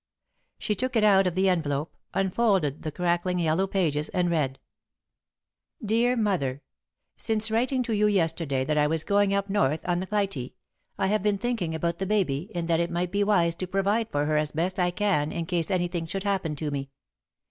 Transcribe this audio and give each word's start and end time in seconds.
She 0.57 0.73
took 0.73 0.95
it 0.95 1.03
out 1.03 1.27
of 1.27 1.35
the 1.35 1.47
envelope, 1.47 1.95
unfolded 2.15 2.81
the 2.81 2.91
crackling, 2.91 3.37
yellowed 3.37 3.69
pages, 3.69 4.09
and 4.09 4.31
read: 4.31 4.57
"Dear 5.85 6.15
Mother; 6.17 6.63
"Since 7.17 7.51
writing 7.51 7.83
to 7.83 7.93
you 7.95 8.07
yesterday 8.07 8.65
that 8.65 8.79
I 8.79 8.87
was 8.87 9.03
going 9.03 9.31
up 9.31 9.47
north 9.47 9.81
on 9.87 9.99
the 9.99 10.07
Clytie, 10.07 10.55
I 10.97 11.05
have 11.05 11.21
been 11.21 11.37
thinking 11.37 11.75
about 11.75 11.99
the 11.99 12.07
baby, 12.07 12.49
and 12.55 12.67
that 12.67 12.79
it 12.79 12.89
might 12.89 13.11
be 13.11 13.23
wise 13.23 13.53
to 13.57 13.67
provide 13.67 14.09
for 14.09 14.25
her 14.25 14.37
as 14.37 14.53
best 14.53 14.79
I 14.79 14.89
can 14.89 15.31
in 15.31 15.45
case 15.45 15.69
anything 15.69 16.07
should 16.07 16.23
happen 16.23 16.55
to 16.55 16.71
me. 16.71 16.89